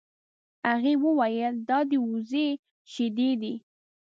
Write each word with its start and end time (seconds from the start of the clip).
هغې 0.69 0.93
وویل 1.05 1.55
دا 1.69 1.79
د 1.89 1.91
وزې 2.09 2.47
شیدې 2.91 3.29
دي. 3.41 3.53